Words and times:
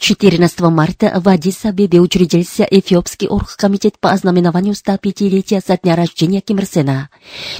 14 0.00 0.60
марта 0.60 1.20
в 1.22 1.28
Адис-Абебе 1.28 2.00
учредился 2.00 2.62
Эфиопский 2.64 3.28
оргкомитет 3.28 3.98
по 4.00 4.10
ознаменованию 4.10 4.72
105-летия 4.72 5.62
со 5.64 5.76
дня 5.76 5.94
рождения 5.94 6.40
Ким 6.40 6.58
Ир 6.58 6.64
Сена. 6.64 7.10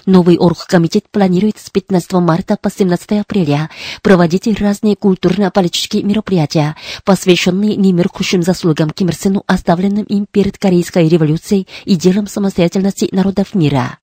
Новый 0.07 0.39
оргкомитет 0.39 1.05
планирует 1.11 1.59
с 1.59 1.69
15 1.69 2.13
марта 2.15 2.57
по 2.57 2.71
17 2.71 3.21
апреля 3.21 3.69
проводить 4.01 4.49
разные 4.59 4.97
культурно-политические 4.97 6.03
мероприятия, 6.03 6.77
посвященные 7.05 7.77
немеркущим 7.77 8.43
заслугам 8.43 8.89
Ким 8.89 9.11
Ир 9.11 9.17
Сену, 9.17 9.45
оставленным 9.47 10.05
им 10.05 10.25
перед 10.25 10.57
Корейской 10.57 11.09
революцией 11.09 11.69
и 11.85 11.95
делом 11.95 12.27
самостоятельности 12.27 13.07
народов 13.13 13.55
мира. 13.55 13.99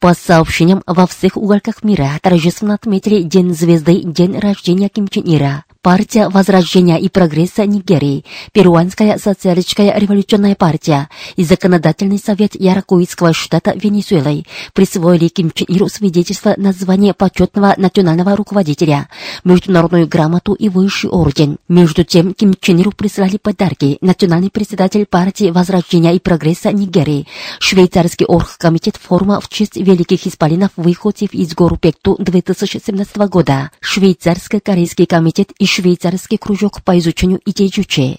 По 0.00 0.12
сообщениям, 0.12 0.82
во 0.88 1.06
всех 1.06 1.36
уголках 1.36 1.84
мира 1.84 2.18
торжественно 2.20 2.74
отметили 2.74 3.22
День 3.22 3.54
звезды, 3.54 4.02
день 4.02 4.40
рождения 4.40 4.88
Ким 4.88 5.06
Чен 5.06 5.22
Ира. 5.24 5.64
Партия 5.84 6.30
Возрождения 6.30 6.96
и 6.96 7.10
Прогресса 7.10 7.66
Нигерии, 7.66 8.24
Перуанская 8.52 9.18
социалистическая 9.18 9.98
революционная 9.98 10.54
партия 10.54 11.10
и 11.36 11.44
Законодательный 11.44 12.16
совет 12.16 12.54
Яракуитского 12.54 13.34
штата 13.34 13.74
Венесуэлы 13.76 14.46
присвоили 14.72 15.28
Ким 15.28 15.50
Чен 15.50 15.66
Иру 15.68 15.90
свидетельство 15.90 16.54
на 16.56 16.72
звание 16.72 17.12
почетного 17.12 17.74
национального 17.76 18.34
руководителя, 18.34 19.10
международную 19.44 20.08
грамоту 20.08 20.54
и 20.54 20.70
высший 20.70 21.10
орден. 21.10 21.58
Между 21.68 22.02
тем, 22.02 22.32
Ким 22.32 22.54
Чен 22.58 22.78
Иру 22.78 22.92
прислали 22.92 23.36
подарки 23.36 23.98
национальный 24.00 24.50
председатель 24.50 25.04
партии 25.04 25.50
Возрождения 25.50 26.14
и 26.14 26.18
Прогресса 26.18 26.72
Нигерии, 26.72 27.26
швейцарский 27.58 28.24
оргкомитет 28.24 28.96
форума 28.96 29.38
в 29.38 29.50
честь 29.50 29.76
великих 29.76 30.26
исполинов 30.26 30.70
выходцев 30.76 31.34
из 31.34 31.54
гору 31.54 31.76
Пекту 31.76 32.16
2017 32.18 33.16
года, 33.28 33.70
швейцарско-корейский 33.82 35.04
комитет 35.04 35.52
и 35.58 35.73
швейцарский 35.74 36.38
кружок 36.38 36.82
по 36.82 36.96
изучению 36.98 37.40
идей 37.44 37.68
Чуче. 37.68 38.18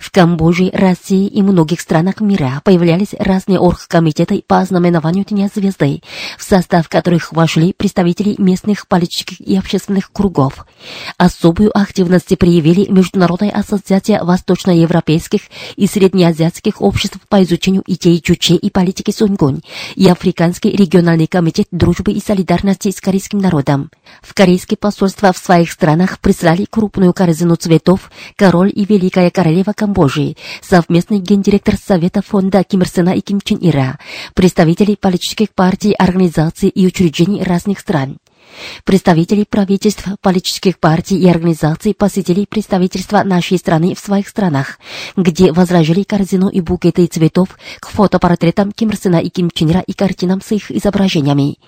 В 0.00 0.10
Камбодже, 0.10 0.70
России 0.72 1.26
и 1.26 1.42
многих 1.42 1.80
странах 1.80 2.20
мира 2.20 2.62
появлялись 2.64 3.14
разные 3.18 3.58
оргкомитеты 3.58 4.42
по 4.46 4.60
ознаменованию 4.60 5.24
Дня 5.24 5.48
Звезды, 5.52 6.00
в 6.38 6.42
состав 6.42 6.88
которых 6.88 7.32
вошли 7.32 7.72
представители 7.72 8.34
местных 8.38 8.86
политических 8.86 9.40
и 9.40 9.56
общественных 9.56 10.12
кругов. 10.12 10.66
Особую 11.18 11.76
активность 11.76 12.36
проявили 12.38 12.90
Международная 12.90 13.50
ассоциация 13.50 14.22
восточноевропейских 14.22 15.42
и 15.76 15.86
среднеазиатских 15.86 16.80
обществ 16.80 17.18
по 17.28 17.42
изучению 17.42 17.82
идей 17.86 18.20
Чуче 18.20 18.54
и 18.54 18.70
политики 18.70 19.10
Сунгунь 19.10 19.60
и 19.94 20.08
Африканский 20.08 20.70
региональный 20.70 21.26
комитет 21.26 21.66
дружбы 21.70 22.12
и 22.12 22.20
солидарности 22.20 22.90
с 22.90 23.00
корейским 23.00 23.38
народом. 23.38 23.90
В 24.22 24.34
корейские 24.34 24.76
посольства 24.76 25.32
в 25.32 25.38
своих 25.38 25.72
странах 25.72 26.20
прислали 26.20 26.66
крупную 26.68 27.12
корзину 27.12 27.56
цветов 27.56 28.10
король 28.36 28.70
и 28.74 28.84
великая 28.84 29.30
королева 29.30 29.55
Камбоджи, 29.74 30.36
совместный 30.62 31.18
гендиректор 31.18 31.76
Совета 31.76 32.22
фонда 32.22 32.64
Ким 32.64 32.82
Ир 32.82 32.88
Сена 32.88 33.10
и 33.10 33.20
Ким 33.20 33.40
Чен 33.40 33.58
Ира, 33.60 33.98
представители 34.34 34.94
политических 34.94 35.50
партий, 35.50 35.92
организаций 35.92 36.68
и 36.68 36.86
учреждений 36.86 37.42
разных 37.42 37.80
стран. 37.80 38.18
Представители 38.84 39.44
правительств, 39.48 40.06
политических 40.20 40.78
партий 40.78 41.18
и 41.18 41.28
организаций 41.28 41.94
посетили 41.94 42.44
представительства 42.44 43.22
нашей 43.22 43.58
страны 43.58 43.94
в 43.94 43.98
своих 43.98 44.28
странах, 44.28 44.78
где 45.16 45.52
возражали 45.52 46.02
корзину 46.02 46.48
и 46.48 46.60
букеты 46.60 47.06
цветов 47.06 47.58
к 47.80 47.88
фотопортретам 47.88 48.72
Ким 48.72 48.90
Ир 48.90 48.96
Сена 48.96 49.16
и 49.16 49.28
Ким 49.28 49.50
Чен 49.50 49.70
Ира 49.70 49.80
и 49.80 49.92
картинам 49.92 50.40
с 50.40 50.52
их 50.52 50.70
изображениями. 50.70 51.58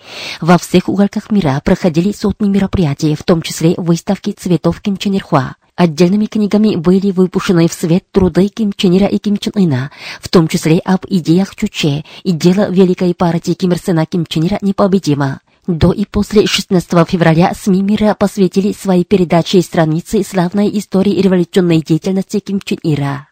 Во 0.40 0.58
всех 0.58 0.88
уголках 0.88 1.30
мира 1.30 1.60
проходили 1.64 2.12
сотни 2.12 2.48
мероприятий, 2.48 3.14
в 3.14 3.22
том 3.22 3.42
числе 3.42 3.74
выставки 3.76 4.30
цветов 4.30 4.80
Ким 4.80 4.96
Чен 4.96 5.14
Ир 5.14 5.22
Хуа. 5.22 5.56
Отдельными 5.78 6.26
книгами 6.26 6.74
были 6.74 7.12
выпущены 7.12 7.68
в 7.68 7.72
свет 7.72 8.02
труды 8.10 8.48
Ким 8.48 8.72
Чен 8.72 8.98
Ира 8.98 9.06
и 9.06 9.18
Ким 9.18 9.36
Чен 9.36 9.52
Ына, 9.54 9.92
в 10.20 10.28
том 10.28 10.48
числе 10.48 10.80
об 10.80 11.06
идеях 11.08 11.54
Чуче, 11.54 12.04
и 12.24 12.32
дело 12.32 12.68
великой 12.68 13.14
партии 13.14 13.52
Ким 13.52 13.70
Ир 13.70 13.78
Сена 13.78 14.04
Ким 14.04 14.26
Чен 14.26 14.48
Ира 14.48 14.58
непобедимо. 14.60 15.40
До 15.68 15.92
и 15.92 16.04
после 16.04 16.48
16 16.48 17.08
февраля 17.08 17.54
СМИ 17.54 17.82
мира 17.82 18.16
посвятили 18.18 18.72
свои 18.72 19.04
передачи 19.04 19.58
и 19.58 19.62
страницы 19.62 20.24
славной 20.24 20.76
истории 20.76 21.22
революционной 21.22 21.80
деятельности 21.80 22.40
Ким 22.40 22.58
Чен 22.60 22.78
Ира. 22.82 23.28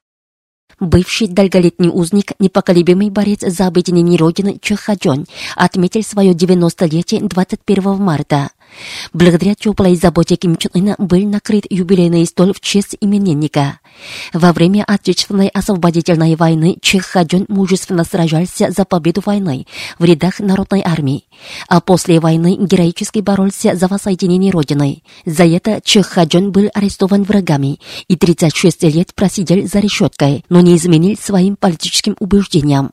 Бывший 0.79 1.27
долголетний 1.27 1.89
узник, 1.89 2.33
непоколебимый 2.39 3.11
борец 3.11 3.41
за 3.41 3.67
объединение 3.67 4.19
Родины 4.19 4.59
Чо 4.63 4.77
Хаджон 4.77 5.27
отметил 5.57 6.05
свое 6.05 6.33
90-летие 6.33 7.27
21 7.27 7.97
марта. 7.97 8.51
Благодаря 9.13 9.55
теплой 9.55 9.97
заботе 9.97 10.37
Ким 10.37 10.57
Чен 10.57 10.71
Ына 10.75 10.95
был 10.99 11.27
накрыт 11.29 11.65
юбилейный 11.71 12.27
стол 12.27 12.53
в 12.53 12.61
честь 12.61 12.97
именинника. 13.01 13.81
Во 14.33 14.53
время 14.53 14.85
Отечественной 14.87 15.49
освободительной 15.49 16.37
войны 16.37 16.77
Чех 16.81 17.07
Хаджон 17.07 17.47
мужественно 17.49 18.05
сражался 18.05 18.71
за 18.71 18.85
победу 18.85 19.23
войны 19.25 19.67
в 19.99 20.05
рядах 20.05 20.41
народной 20.41 20.83
армии, 20.85 21.25
а 21.69 21.81
после 21.81 22.21
войны 22.21 22.57
героически 22.59 23.21
боролся 23.21 23.75
за 23.75 23.89
воссоединение 23.89 24.53
Родины. 24.53 25.03
За 25.25 25.45
это 25.45 25.81
Чех 25.83 26.09
Хаджон 26.09 26.53
был 26.53 26.69
арестован 26.75 27.23
врагами 27.23 27.81
и 28.09 28.17
36 28.17 28.83
лет 28.85 29.15
просидел 29.15 29.67
за 29.67 29.81
решеткой, 29.81 30.45
но 30.49 30.61
не 30.61 30.77
изменил 30.77 31.17
своим 31.17 31.57
политическим 31.57 32.17
убеждениям. 32.21 32.93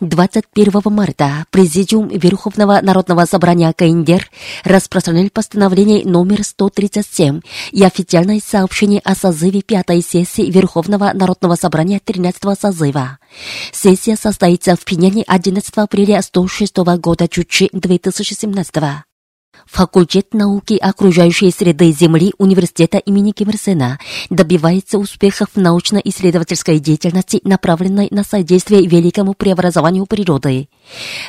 21 0.00 0.72
марта 0.86 1.46
Президиум 1.50 2.08
Верховного 2.08 2.80
Народного 2.82 3.26
Собрания 3.26 3.72
КНДР 3.72 4.28
распространил 4.64 5.30
постановление 5.30 6.04
номер 6.04 6.42
137 6.42 7.40
и 7.70 7.84
официальное 7.84 8.40
сообщение 8.44 9.00
о 9.04 9.14
созыве 9.14 9.62
пятой 9.62 10.02
сессии 10.02 10.50
Верховного 10.50 11.12
Народного 11.14 11.54
Собрания 11.54 12.00
13 12.04 12.58
созыва. 12.58 13.18
Сессия 13.72 14.16
состоится 14.16 14.74
в 14.74 14.84
Пиняне 14.84 15.22
11 15.26 15.72
апреля 15.76 16.20
106 16.22 16.76
года 16.98 17.28
Чучи 17.28 17.70
2017 17.72 18.74
Факультет 19.66 20.34
науки 20.34 20.74
окружающей 20.74 21.50
среды 21.50 21.90
Земли 21.90 22.32
Университета 22.38 22.98
имени 22.98 23.32
Ким 23.32 23.50
Ир 23.50 23.56
Сена 23.56 23.98
добивается 24.30 24.98
успехов 24.98 25.48
в 25.54 25.60
научно-исследовательской 25.60 26.78
деятельности, 26.78 27.40
направленной 27.44 28.08
на 28.10 28.24
содействие 28.24 28.86
великому 28.86 29.34
преобразованию 29.34 30.06
природы. 30.06 30.68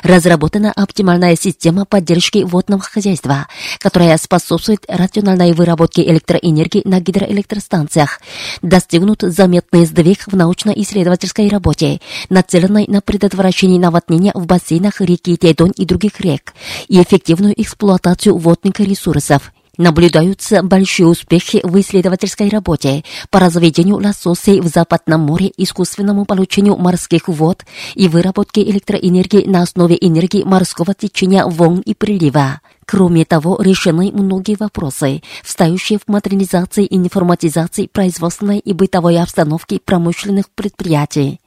Разработана 0.02 0.70
оптимальная 0.72 1.34
система 1.34 1.86
поддержки 1.86 2.44
водного 2.44 2.82
хозяйства, 2.82 3.48
которая 3.78 4.16
способствует 4.18 4.84
рациональной 4.88 5.52
выработке 5.52 6.02
электроэнергии 6.02 6.82
на 6.84 7.00
гидроэлектростанциях. 7.00 8.20
Достигнут 8.60 9.22
заметный 9.22 9.86
сдвиг 9.86 10.26
в 10.26 10.36
научно-исследовательской 10.36 11.48
работе, 11.48 12.00
нацеленной 12.28 12.86
на 12.86 13.00
предотвращение 13.00 13.80
наводнения 13.80 14.32
в 14.34 14.46
бассейнах 14.46 15.00
реки 15.00 15.36
Тедон 15.36 15.70
и 15.70 15.84
других 15.84 16.20
рек 16.20 16.52
и 16.88 17.02
эффективную 17.02 17.60
эксплуатацию 17.60 18.15
водных 18.24 18.80
ресурсов. 18.80 19.52
Наблюдаются 19.78 20.62
большие 20.62 21.06
успехи 21.06 21.60
в 21.62 21.78
исследовательской 21.78 22.48
работе 22.48 23.04
по 23.30 23.40
разведению 23.40 23.96
лососей 23.96 24.60
в 24.60 24.68
Западном 24.68 25.20
море, 25.20 25.52
искусственному 25.56 26.24
получению 26.24 26.76
морских 26.76 27.28
вод 27.28 27.64
и 27.94 28.08
выработке 28.08 28.62
электроэнергии 28.62 29.44
на 29.46 29.62
основе 29.62 29.98
энергии 30.00 30.44
морского 30.44 30.94
течения 30.94 31.44
волн 31.44 31.80
и 31.80 31.94
прилива. 31.94 32.60
Кроме 32.86 33.24
того, 33.24 33.60
решены 33.60 34.10
многие 34.12 34.56
вопросы, 34.58 35.22
встающие 35.44 35.98
в 35.98 36.08
модернизации 36.10 36.86
и 36.86 36.96
информатизации 36.96 37.86
производственной 37.86 38.60
и 38.60 38.72
бытовой 38.72 39.18
обстановки 39.20 39.78
промышленных 39.84 40.48
предприятий. 40.50 41.40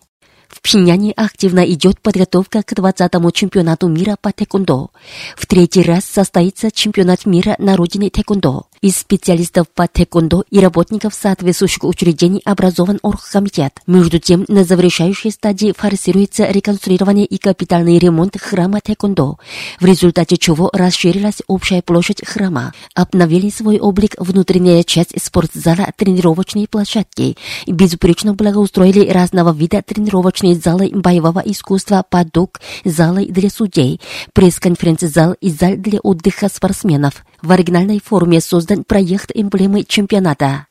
В 0.59 0.61
Пхеньяне 0.61 1.13
активно 1.13 1.61
идет 1.71 2.01
подготовка 2.01 2.63
к 2.63 2.73
20-му 2.73 3.31
чемпионату 3.31 3.87
мира 3.87 4.17
по 4.21 4.33
тэквондо. 4.33 4.89
В 5.37 5.45
третий 5.45 5.83
раз 5.83 6.03
состоится 6.03 6.69
чемпионат 6.69 7.25
мира 7.25 7.55
на 7.59 7.77
родине 7.77 8.09
тэквондо. 8.09 8.65
Из 8.81 8.95
специалистов 8.95 9.67
по 9.67 9.89
тэквондо 9.89 10.45
и 10.49 10.59
работников 10.59 11.13
соответствующих 11.13 11.83
учреждений 11.83 12.41
образован 12.45 12.97
оргкомитет. 13.01 13.73
Между 13.87 14.19
тем, 14.19 14.45
на 14.47 14.63
завершающей 14.63 15.31
стадии 15.31 15.73
форсируется 15.77 16.49
реконструирование 16.49 17.25
и 17.25 17.37
капитальный 17.37 17.99
ремонт 17.99 18.39
храма 18.39 18.79
тэквондо, 18.79 19.37
в 19.81 19.85
результате 19.85 20.37
чего 20.37 20.69
расширилась 20.71 21.41
общая 21.47 21.81
площадь 21.81 22.25
храма. 22.25 22.71
Обновили 22.95 23.49
свой 23.49 23.79
облик 23.79 24.15
внутренняя 24.17 24.83
часть 24.83 25.21
спортзала 25.21 25.89
тренировочной 25.97 26.65
площадки. 26.69 27.35
Безупречно 27.67 28.33
благоустроили 28.33 29.09
разного 29.09 29.51
вида 29.51 29.81
тренировочные 29.81 30.55
залы 30.55 30.89
боевого 30.93 31.39
искусства, 31.39 32.05
подок, 32.09 32.61
залы 32.85 33.25
для 33.25 33.49
судей, 33.49 33.99
пресс-конференц 34.31 35.01
зал 35.01 35.35
и 35.41 35.49
зал 35.49 35.75
для 35.75 35.99
отдыха 35.99 36.47
спортсменов. 36.47 37.25
В 37.41 37.51
оригинальной 37.51 38.01
форме 38.03 38.41
создан 38.41 38.68
проект 38.77 39.31
эмблемы 39.33 39.83
чемпионата. 39.83 40.67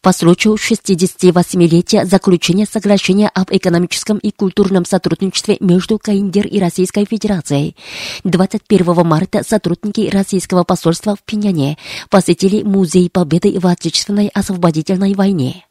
По 0.00 0.12
случаю 0.12 0.54
68-летия 0.54 2.04
заключения 2.04 2.66
соглашения 2.66 3.28
об 3.28 3.48
экономическом 3.50 4.18
и 4.18 4.30
культурном 4.30 4.84
сотрудничестве 4.84 5.56
между 5.58 5.98
КАИНДЕР 5.98 6.46
и 6.46 6.60
Российской 6.60 7.04
Федерацией 7.04 7.74
21 8.22 9.04
марта 9.04 9.42
сотрудники 9.42 10.08
российского 10.08 10.62
посольства 10.62 11.16
в 11.16 11.24
Пиняне 11.24 11.78
посетили 12.10 12.62
Музей 12.62 13.10
Победы 13.10 13.58
в 13.58 13.66
Отечественной 13.66 14.28
освободительной 14.28 15.14
войне. 15.14 15.67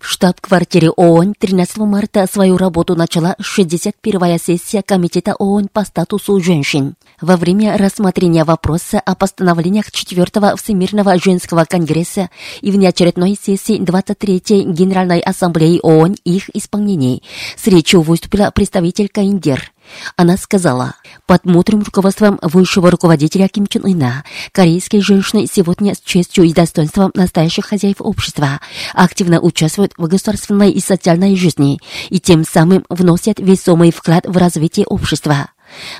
В 0.00 0.08
штаб-квартире 0.08 0.88
ООН 0.90 1.34
13 1.38 1.76
марта 1.78 2.26
свою 2.26 2.56
работу 2.56 2.96
начала 2.96 3.36
61-я 3.38 4.38
сессия 4.38 4.82
Комитета 4.82 5.34
ООН 5.34 5.68
по 5.70 5.84
статусу 5.84 6.40
женщин. 6.40 6.94
Во 7.20 7.36
время 7.36 7.76
рассмотрения 7.76 8.44
вопроса 8.44 8.98
о 8.98 9.14
постановлениях 9.14 9.90
4-го 9.90 10.56
Всемирного 10.56 11.18
женского 11.18 11.66
конгресса 11.66 12.30
и 12.62 12.70
внеочередной 12.70 13.36
сессии 13.40 13.78
23-й 13.78 14.72
Генеральной 14.72 15.20
ассамблеи 15.20 15.80
ООН 15.82 16.16
и 16.24 16.36
их 16.36 16.48
исполнении 16.56 17.22
с 17.58 17.66
речью 17.66 18.00
выступила 18.00 18.50
представитель 18.50 19.10
Каиндер. 19.10 19.70
Она 20.16 20.36
сказала, 20.36 20.94
под 21.26 21.44
мудрым 21.44 21.82
руководством 21.82 22.38
высшего 22.42 22.90
руководителя 22.90 23.48
Ким 23.48 23.66
Чен 23.66 23.84
Ына 23.84 24.24
корейские 24.52 25.02
женщины 25.02 25.46
сегодня 25.50 25.94
с 25.94 26.00
честью 26.00 26.44
и 26.44 26.52
достоинством 26.52 27.10
настоящих 27.14 27.66
хозяев 27.66 27.96
общества 28.00 28.60
активно 28.94 29.40
участвуют 29.40 29.92
в 29.96 30.06
государственной 30.06 30.70
и 30.70 30.80
социальной 30.80 31.36
жизни 31.36 31.78
и 32.08 32.20
тем 32.20 32.44
самым 32.44 32.84
вносят 32.88 33.38
весомый 33.38 33.92
вклад 33.92 34.26
в 34.26 34.36
развитие 34.36 34.86
общества. 34.86 35.50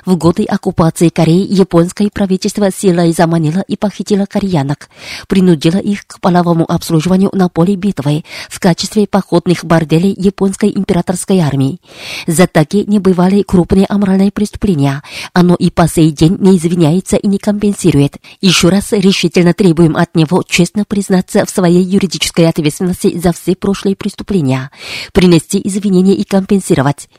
В 0.05 0.15
годы 0.15 0.43
оккупации 0.43 1.09
Кореи 1.09 1.45
японское 1.47 2.09
правительство 2.09 2.71
силой 2.71 3.13
заманило 3.13 3.63
и 3.67 3.75
похитило 3.77 4.25
кореянок, 4.25 4.89
принудило 5.27 5.77
их 5.77 6.05
к 6.07 6.19
половому 6.19 6.69
обслуживанию 6.69 7.29
на 7.33 7.49
поле 7.49 7.75
битвы 7.75 8.23
в 8.49 8.59
качестве 8.59 9.07
походных 9.07 9.65
борделей 9.65 10.13
японской 10.17 10.71
императорской 10.75 11.39
армии. 11.39 11.79
За 12.27 12.47
такие 12.47 12.85
небывалые 12.85 13.43
крупные 13.43 13.85
аморальные 13.87 14.31
преступления 14.31 15.01
оно 15.33 15.55
и 15.55 15.69
по 15.69 15.87
сей 15.87 16.11
день 16.11 16.37
не 16.39 16.57
извиняется 16.57 17.17
и 17.17 17.27
не 17.27 17.37
компенсирует. 17.37 18.17
Еще 18.41 18.69
раз 18.69 18.91
решительно 18.91 19.53
требуем 19.53 19.95
от 19.95 20.15
него 20.15 20.43
честно 20.47 20.85
признаться 20.85 21.45
в 21.45 21.49
своей 21.49 21.83
юридической 21.83 22.47
ответственности 22.47 23.17
за 23.17 23.31
все 23.33 23.55
прошлые 23.55 23.95
преступления, 23.95 24.71
принести 25.13 25.61
извинения 25.63 26.15
и 26.15 26.23
компенсировать. 26.23 27.09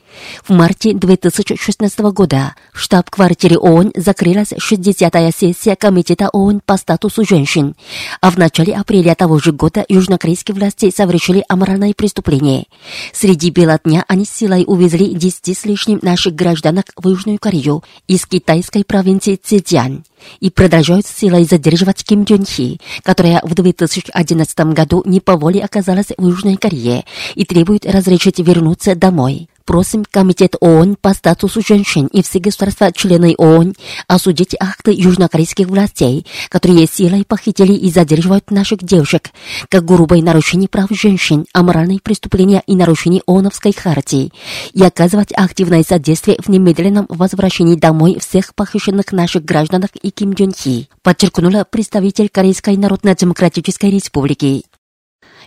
В 0.43 0.51
марте 0.51 0.93
2016 0.93 1.99
года 1.99 2.42
в 2.73 2.79
штаб-квартире 2.79 3.57
ООН 3.57 3.93
закрылась 3.95 4.51
60-я 4.51 5.31
сессия 5.31 5.75
Комитета 5.75 6.29
ООН 6.29 6.61
по 6.65 6.77
статусу 6.77 7.25
женщин, 7.25 7.75
а 8.21 8.31
в 8.31 8.37
начале 8.37 8.73
апреля 8.73 9.15
того 9.15 9.39
же 9.39 9.51
года 9.51 9.85
южнокорейские 9.87 10.55
власти 10.55 10.91
совершили 10.95 11.43
аморальное 11.47 11.93
преступление. 11.93 12.65
Среди 13.13 13.49
бела 13.49 13.79
дня 13.83 14.03
они 14.07 14.25
силой 14.25 14.63
увезли 14.67 15.13
10 15.13 15.57
с 15.57 15.65
лишним 15.65 15.99
наших 16.01 16.35
гражданок 16.35 16.85
в 16.95 17.07
Южную 17.07 17.39
Корею 17.39 17.83
из 18.07 18.25
китайской 18.25 18.83
провинции 18.83 19.39
Цзэцзян 19.41 20.03
и 20.39 20.49
продолжают 20.49 21.05
силой 21.05 21.45
задерживать 21.45 22.03
Ким 22.03 22.23
Джон 22.23 22.45
Хи, 22.45 22.79
которая 23.03 23.41
в 23.43 23.53
2011 23.53 24.59
году 24.73 25.03
не 25.05 25.19
по 25.19 25.35
воле 25.37 25.63
оказалась 25.63 26.11
в 26.17 26.27
Южной 26.27 26.57
Корее 26.57 27.05
и 27.35 27.45
требует 27.45 27.85
разрешить 27.85 28.39
вернуться 28.39 28.95
домой. 28.95 29.49
Просим 29.65 30.03
Комитет 30.03 30.55
ООН 30.59 30.97
по 30.99 31.13
статусу 31.13 31.61
женщин 31.65 32.07
и 32.07 32.21
все 32.21 32.39
государства-члены 32.39 33.33
ООН 33.37 33.75
осудить 34.07 34.55
акты 34.59 34.91
южнокорейских 34.91 35.67
властей, 35.67 36.25
которые 36.49 36.85
силой 36.85 37.23
похитили 37.23 37.71
и 37.71 37.89
задерживают 37.89 38.51
наших 38.51 38.83
девушек, 38.83 39.29
как 39.69 39.85
грубое 39.85 40.21
нарушение 40.21 40.67
прав 40.67 40.89
женщин, 40.91 41.45
аморальные 41.53 42.01
преступления 42.01 42.61
и 42.67 42.75
нарушение 42.75 43.21
ООНовской 43.25 43.71
хартии, 43.73 44.33
и 44.73 44.83
оказывать 44.83 45.31
активное 45.33 45.83
содействие 45.83 46.37
в 46.43 46.49
немедленном 46.49 47.05
возвращении 47.07 47.75
домой 47.75 48.17
всех 48.19 48.53
похищенных 48.55 49.13
наших 49.13 49.45
гражданок 49.45 49.91
и 50.01 50.11
Ким 50.13 50.33
Джон 50.33 50.53
Хи, 50.53 50.89
подчеркнула 51.01 51.65
представитель 51.69 52.29
Корейской 52.29 52.77
Народно-Демократической 52.77 53.89
Республики. 53.89 54.63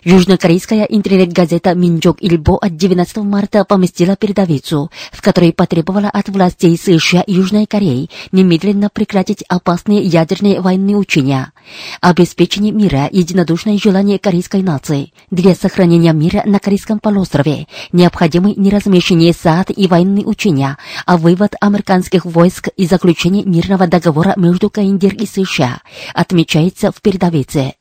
Южнокорейская 0.09 0.85
интернет-газета 0.85 1.75
«Минджок 1.75 2.19
Ильбо» 2.21 2.57
от 2.57 2.77
19 2.77 3.17
марта 3.25 3.65
поместила 3.65 4.15
передовицу, 4.15 4.89
в 5.11 5.21
которой 5.21 5.51
потребовала 5.51 6.07
от 6.07 6.29
властей 6.29 6.77
США 6.77 7.23
и 7.27 7.33
Южной 7.33 7.65
Кореи 7.65 8.09
немедленно 8.31 8.89
прекратить 8.89 9.43
опасные 9.49 9.99
ядерные 9.99 10.61
военные 10.61 10.95
учения, 10.95 11.51
обеспечение 11.99 12.71
мира 12.71 13.09
единодушное 13.11 13.77
желание 13.77 14.17
корейской 14.17 14.61
нации. 14.61 15.11
Для 15.29 15.53
сохранения 15.55 16.13
мира 16.13 16.41
на 16.45 16.59
Корейском 16.59 16.99
полуострове 16.99 17.67
необходимы 17.91 18.53
не 18.55 18.69
размещение 18.69 19.33
САД 19.33 19.71
и 19.75 19.87
военные 19.87 20.25
учения, 20.25 20.77
а 21.05 21.17
вывод 21.17 21.55
американских 21.59 22.23
войск 22.23 22.69
и 22.77 22.85
заключение 22.85 23.43
мирного 23.43 23.87
договора 23.87 24.35
между 24.37 24.69
КНДР 24.69 25.15
и 25.15 25.25
США, 25.25 25.81
отмечается 26.13 26.93
в 26.93 27.01
передовице. 27.01 27.73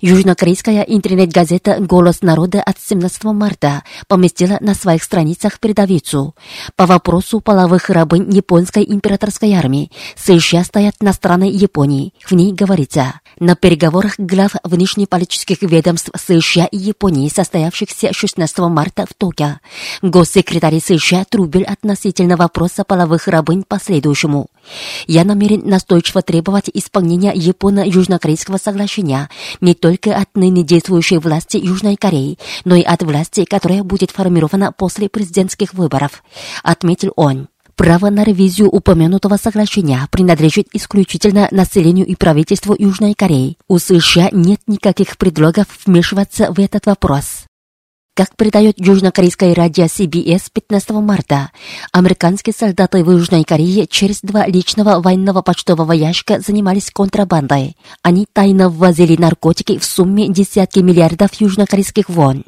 Южнокорейская 0.00 0.82
интернет-газета 0.82 1.76
«Голос 1.80 2.22
народа» 2.22 2.62
от 2.62 2.76
17 2.80 3.24
марта 3.24 3.82
поместила 4.08 4.58
на 4.60 4.74
своих 4.74 5.02
страницах 5.02 5.60
передовицу. 5.60 6.34
По 6.76 6.86
вопросу 6.86 7.40
половых 7.40 7.88
рабынь 7.90 8.30
японской 8.34 8.84
императорской 8.84 9.52
армии 9.52 9.90
США 10.16 10.64
стоят 10.64 10.96
на 11.00 11.12
стороне 11.12 11.50
Японии. 11.50 12.14
В 12.24 12.32
ней 12.32 12.52
говорится, 12.52 13.20
на 13.38 13.56
переговорах 13.56 14.14
глав 14.18 14.52
внешнеполитических 14.64 15.62
ведомств 15.62 16.10
США 16.14 16.66
и 16.66 16.76
Японии, 16.76 17.28
состоявшихся 17.28 18.12
16 18.12 18.58
марта 18.58 19.06
в 19.08 19.14
Токио, 19.14 19.58
госсекретарь 20.02 20.80
США 20.80 21.24
трубил 21.24 21.64
относительно 21.66 22.36
вопроса 22.36 22.84
половых 22.84 23.28
рабынь 23.28 23.64
по 23.66 23.78
следующему. 23.78 24.48
Я 25.06 25.24
намерен 25.24 25.62
настойчиво 25.64 26.22
требовать 26.22 26.70
исполнения 26.72 27.32
Японо-Южнокорейского 27.34 28.58
соглашения 28.58 29.28
только 29.74 30.16
от 30.16 30.36
ныне 30.36 30.62
действующей 30.62 31.18
власти 31.18 31.56
Южной 31.56 31.96
Кореи, 31.96 32.38
но 32.64 32.74
и 32.74 32.82
от 32.82 33.02
власти, 33.02 33.44
которая 33.44 33.82
будет 33.82 34.10
формирована 34.10 34.72
после 34.72 35.08
президентских 35.08 35.74
выборов, 35.74 36.22
отметил 36.62 37.12
он. 37.16 37.48
Право 37.74 38.10
на 38.10 38.22
ревизию 38.22 38.68
упомянутого 38.68 39.36
соглашения 39.36 40.06
принадлежит 40.10 40.68
исключительно 40.72 41.48
населению 41.50 42.06
и 42.06 42.14
правительству 42.14 42.76
Южной 42.78 43.14
Кореи. 43.14 43.56
У 43.66 43.78
США 43.78 44.28
нет 44.30 44.60
никаких 44.66 45.16
предлогов 45.16 45.66
вмешиваться 45.86 46.52
в 46.52 46.60
этот 46.60 46.86
вопрос. 46.86 47.46
Как 48.14 48.36
передает 48.36 48.78
южнокорейское 48.78 49.54
радио 49.54 49.84
CBS 49.84 50.50
15 50.52 50.90
марта, 50.90 51.50
американские 51.92 52.52
солдаты 52.52 53.02
в 53.02 53.10
Южной 53.10 53.42
Корее 53.42 53.86
через 53.86 54.20
два 54.20 54.46
личного 54.46 55.00
военного 55.00 55.40
почтового 55.40 55.92
ящика 55.92 56.38
занимались 56.38 56.90
контрабандой. 56.90 57.74
Они 58.02 58.26
тайно 58.30 58.68
ввозили 58.68 59.16
наркотики 59.16 59.78
в 59.78 59.84
сумме 59.86 60.28
десятки 60.28 60.80
миллиардов 60.80 61.32
южнокорейских 61.40 62.10
вон. 62.10 62.44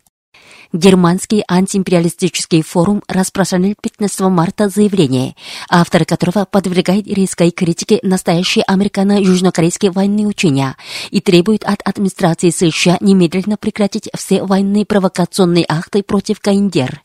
Германский 0.73 1.45
антиимпериалистический 1.49 2.63
форум 2.63 3.03
распространил 3.09 3.75
15 3.81 4.21
марта 4.21 4.69
заявление, 4.69 5.35
автор 5.69 6.05
которого 6.05 6.45
подвергает 6.45 7.07
резкой 7.07 7.51
критике 7.51 8.01
настоящие 8.03 8.65
американо-южнокорейские 8.65 9.91
военные 9.93 10.27
учения 10.27 10.77
и 11.11 11.21
требует 11.21 11.65
от 11.65 11.81
администрации 11.85 12.51
США 12.51 12.99
немедленно 13.01 13.57
прекратить 13.57 14.11
все 14.17 14.43
военные 14.43 14.85
провокационные 14.85 15.65
акты 15.69 16.03
против 16.03 16.41
КНДР. 16.41 17.03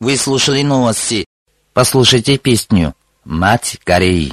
Вы 0.00 0.16
слушали 0.16 0.62
новости. 0.62 1.24
Послушайте 1.72 2.38
песню 2.38 2.94
«Мать 3.24 3.78
Кореи». 3.84 4.32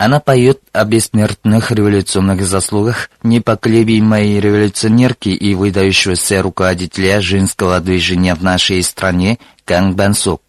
Она 0.00 0.18
поет 0.18 0.62
о 0.72 0.86
бессмертных 0.86 1.72
революционных 1.72 2.42
заслугах 2.46 3.10
непоколебимой 3.22 4.40
революционерки 4.40 5.28
и 5.28 5.54
выдающегося 5.54 6.40
руководителя 6.40 7.20
женского 7.20 7.80
движения 7.80 8.34
в 8.34 8.42
нашей 8.42 8.82
стране 8.82 9.38
Кang 9.66 9.92
Бансук. 9.92 10.40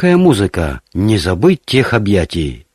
Легкая 0.00 0.16
музыка, 0.16 0.80
не 0.94 1.18
забыть 1.18 1.60
тех 1.66 1.92
объятий. 1.92 2.66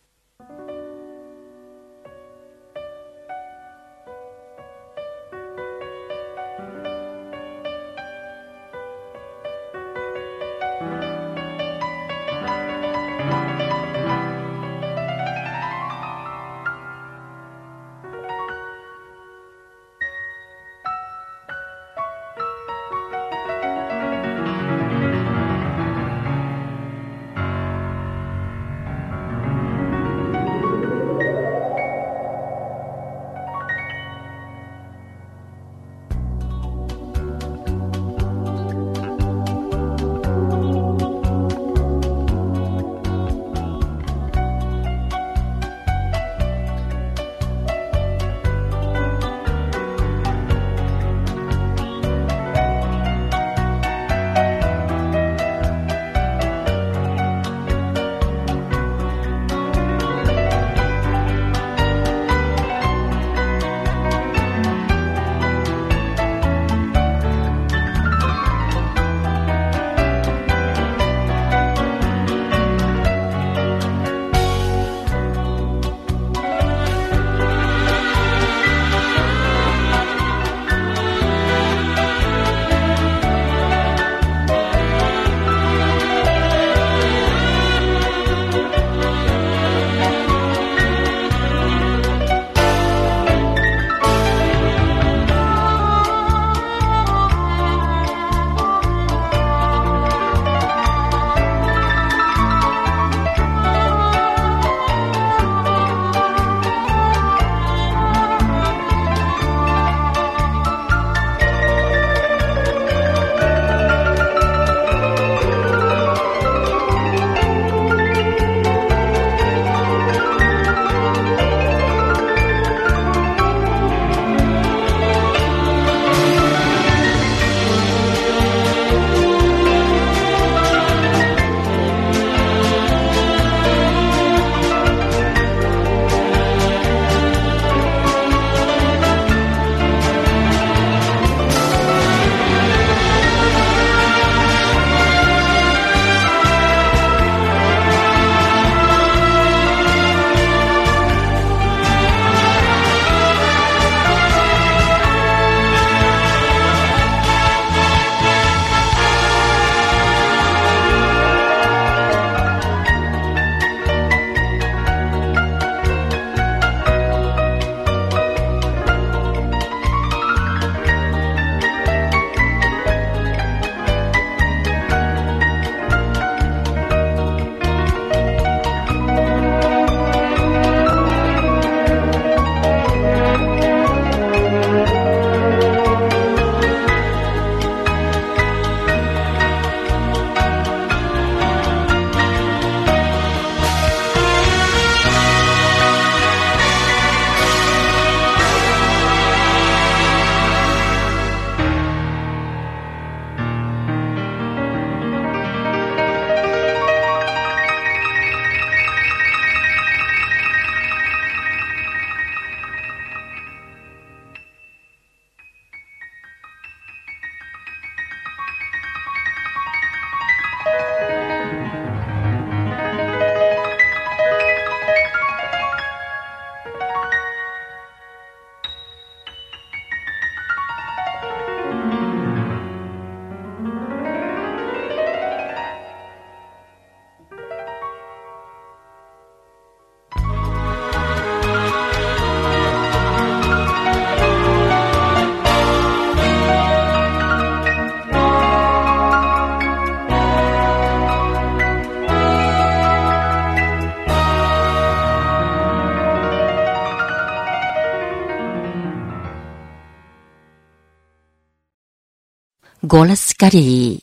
Голос 262.97 263.33
Кореи. 263.37 263.99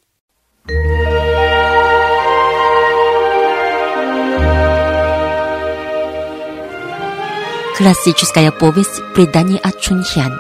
Классическая 7.78 8.52
повесть 8.52 9.00
«Предание 9.14 9.59
от 9.61 9.81
Чунхян». 9.81 10.38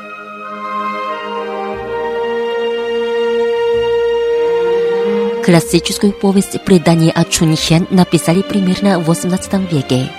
Классическую 5.42 6.12
повесть 6.12 6.62
«Предание 6.62 7.10
от 7.10 7.30
Чунхян» 7.30 7.86
написали 7.88 8.42
примерно 8.42 9.00
в 9.00 9.10
XVIII 9.10 9.66
веке, 9.72 10.10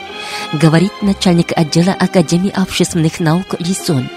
говорит 0.53 1.03
начальник 1.03 1.55
отдела 1.55 1.91
Академии 1.93 2.51
общественных 2.51 3.19
наук 3.19 3.53
Лисун. 3.59 4.09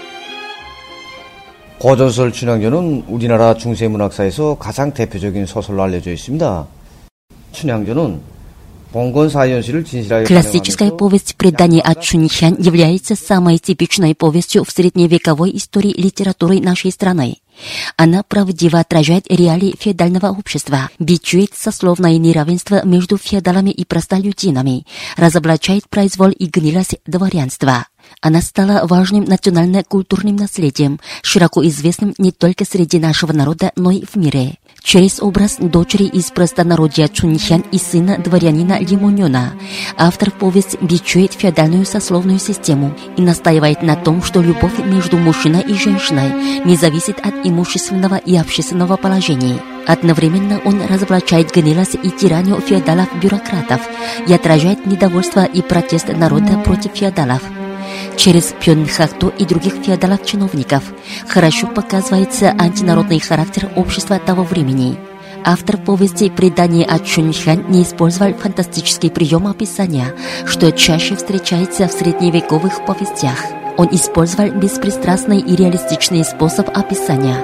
고전설 1.78 2.32
춘향전은 2.32 3.04
우리나라 3.08 3.54
중세문학사에서 3.54 4.56
가장 4.58 4.92
대표적인 4.92 5.46
소설로 5.46 5.82
알려져 5.82 6.12
있습니다. 6.12 6.66
춘향전은 7.52 8.20
봉건사 8.92 9.48
현실을 9.48 9.84
진실하게 9.84 10.24
Классическая 10.26 10.90
повесть 10.90 11.36
предания 11.36 11.80
от 11.80 12.02
Чуньхян 12.02 12.56
является 12.60 13.16
самой 13.16 13.58
типичной 13.58 14.14
повестью 14.14 14.64
в 14.64 14.70
средневековой 14.70 15.56
истории 15.56 15.94
литературы 15.96 16.60
нашей 16.60 16.92
страны. 16.92 17.36
Она 17.96 18.22
правдиво 18.22 18.78
отражает 18.78 19.26
реалии 19.28 19.74
феодального 19.78 20.28
общества, 20.28 20.90
бичует 20.98 21.52
сословное 21.54 22.18
неравенство 22.18 22.84
между 22.84 23.16
феодалами 23.16 23.70
и 23.70 23.84
простолюдинами, 23.84 24.86
разоблачает 25.16 25.88
произвол 25.88 26.30
и 26.30 26.46
гнилость 26.46 26.98
дворянства. 27.06 27.86
Она 28.21 28.41
стала 28.41 28.85
важным 28.85 29.25
национально-культурным 29.25 30.35
наследием, 30.35 30.99
широко 31.21 31.65
известным 31.67 32.13
не 32.17 32.31
только 32.31 32.65
среди 32.65 32.99
нашего 32.99 33.31
народа, 33.31 33.71
но 33.75 33.91
и 33.91 34.03
в 34.05 34.15
мире. 34.15 34.57
Через 34.81 35.21
образ 35.21 35.57
дочери 35.59 36.05
из 36.05 36.31
простонародья 36.31 37.09
Чуньхян 37.09 37.61
и 37.71 37.77
сына 37.77 38.17
дворянина 38.17 38.79
Лимонёна, 38.79 39.53
автор 39.97 40.31
повесть 40.31 40.81
бичует 40.81 41.33
феодальную 41.33 41.85
сословную 41.85 42.39
систему 42.39 42.95
и 43.17 43.21
настаивает 43.21 43.83
на 43.83 43.95
том, 43.95 44.23
что 44.23 44.41
любовь 44.41 44.79
между 44.79 45.17
мужчиной 45.17 45.61
и 45.61 45.73
женщиной 45.73 46.63
не 46.63 46.77
зависит 46.77 47.19
от 47.19 47.33
имущественного 47.45 48.15
и 48.15 48.37
общественного 48.37 48.95
положения. 48.95 49.59
Одновременно 49.85 50.59
он 50.63 50.81
разоблачает 50.81 51.53
гнилость 51.53 51.95
и 52.01 52.09
тиранию 52.09 52.61
феодалов-бюрократов 52.61 53.81
и 54.25 54.33
отражает 54.33 54.85
недовольство 54.85 55.43
и 55.43 55.61
протест 55.61 56.07
народа 56.07 56.59
против 56.59 56.91
феодалов. 56.95 57.41
Через 58.17 58.53
Пьонхахту 58.59 59.31
и 59.37 59.45
других 59.45 59.75
феодалов-чиновников 59.75 60.83
хорошо 61.27 61.67
показывается 61.67 62.49
антинародный 62.57 63.19
характер 63.19 63.69
общества 63.75 64.19
того 64.19 64.43
времени. 64.43 64.97
Автор 65.45 65.77
повести 65.77 66.29
«Предание 66.29 66.85
от 66.85 67.05
Чуньхан» 67.05 67.69
не 67.69 67.83
использовал 67.83 68.33
фантастический 68.33 69.11
прием 69.11 69.45
описания, 69.47 70.13
что 70.45 70.71
чаще 70.71 71.15
встречается 71.15 71.87
в 71.87 71.91
средневековых 71.91 72.85
повестях. 72.85 73.37
Он 73.77 73.87
использовал 73.91 74.51
беспристрастный 74.51 75.39
и 75.39 75.55
реалистичный 75.55 76.25
способ 76.25 76.75
описания. 76.75 77.37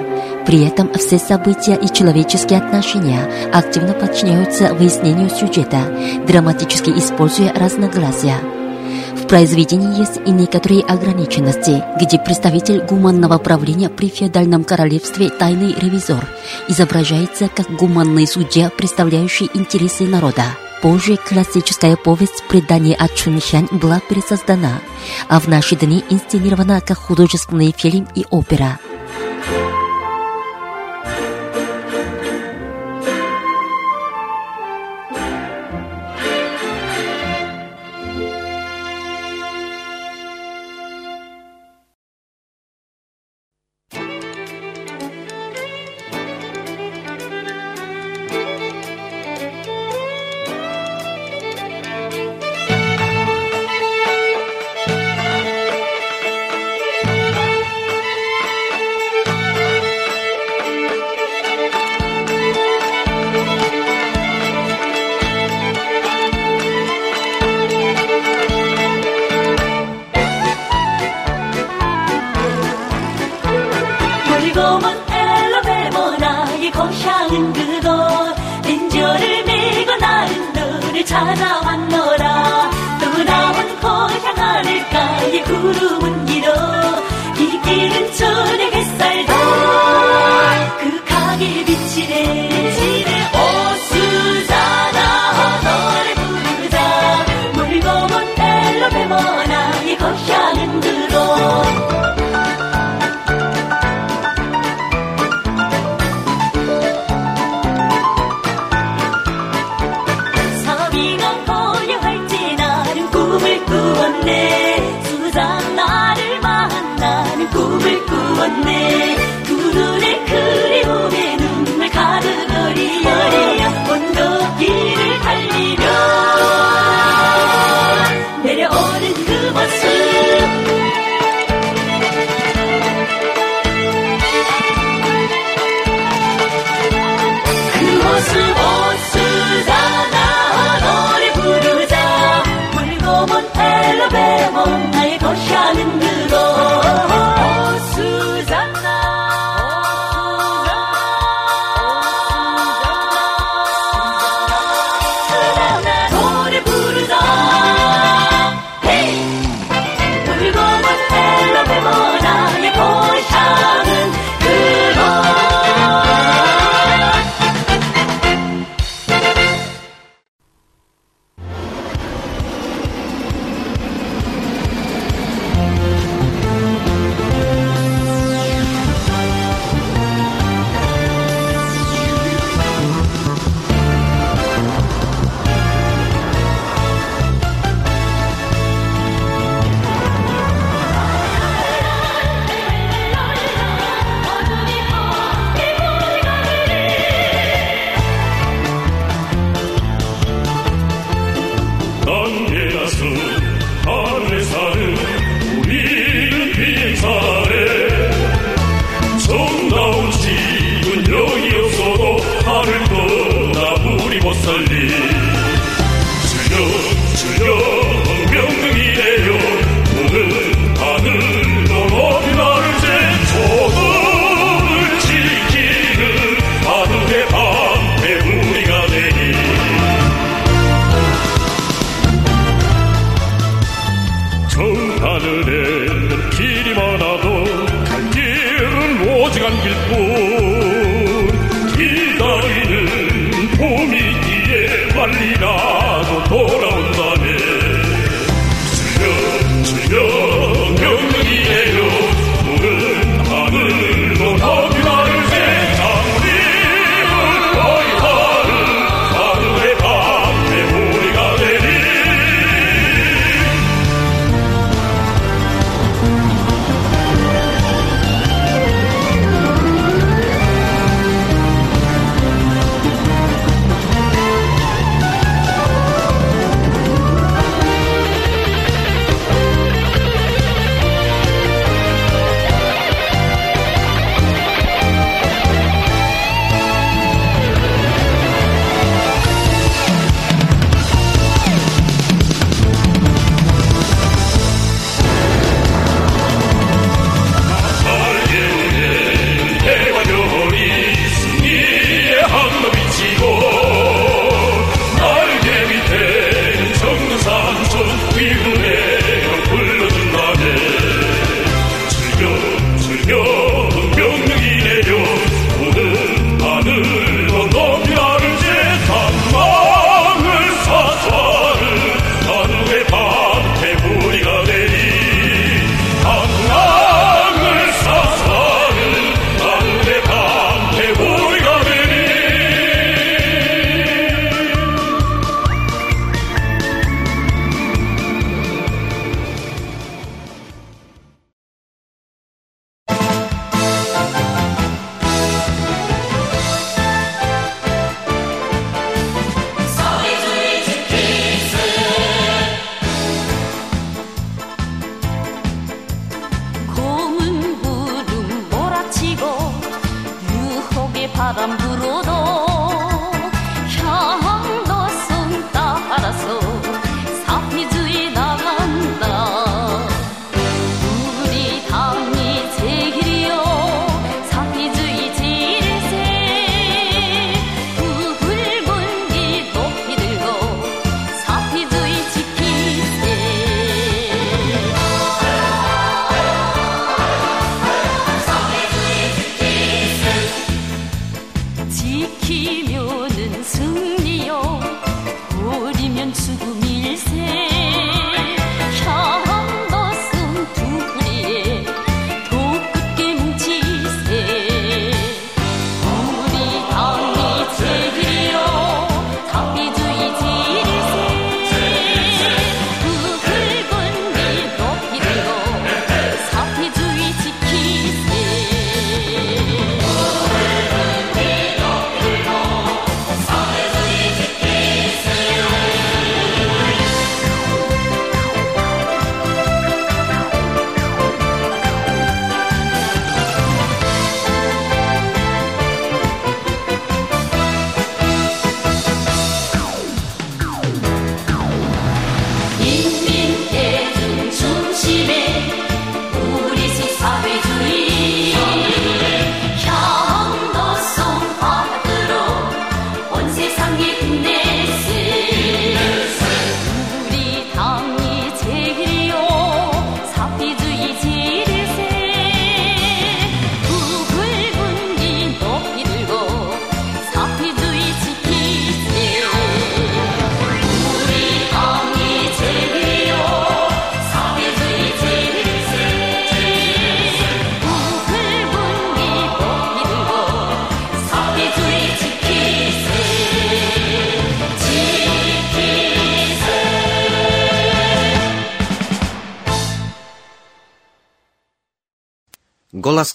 При 0.44 0.66
этом 0.66 0.92
все 0.94 1.18
события 1.18 1.76
и 1.76 1.90
человеческие 1.90 2.58
отношения 2.58 3.20
активно 3.52 3.92
подчиняются 3.92 4.74
выяснению 4.74 5.30
сюжета, 5.30 5.80
драматически 6.26 6.90
используя 6.90 7.54
разногласия. 7.54 8.38
Произведении 9.34 9.98
есть 9.98 10.20
и 10.24 10.30
некоторые 10.30 10.84
ограниченности, 10.84 11.82
где 12.00 12.20
представитель 12.20 12.84
гуманного 12.84 13.38
правления 13.38 13.88
при 13.88 14.08
феодальном 14.08 14.62
королевстве 14.62 15.28
тайный 15.28 15.74
ревизор 15.74 16.24
изображается 16.68 17.48
как 17.48 17.68
гуманный 17.68 18.28
судья, 18.28 18.70
представляющий 18.70 19.50
интересы 19.52 20.04
народа. 20.04 20.44
Позже 20.82 21.16
классическая 21.16 21.96
повесть 21.96 22.44
«Предание 22.48 22.94
от 22.94 23.12
Чунхян» 23.16 23.66
была 23.72 23.98
пересоздана, 23.98 24.78
а 25.28 25.40
в 25.40 25.48
наши 25.48 25.74
дни 25.74 26.04
инсценирована 26.10 26.80
как 26.80 26.98
художественный 26.98 27.74
фильм 27.76 28.06
и 28.14 28.24
опера. 28.30 28.78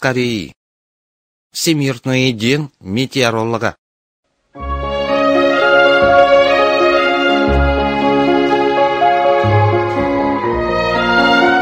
Кореи. 0.10 0.54
Всемирный 1.54 2.32
день 2.32 2.72
метеоролога. 2.80 3.76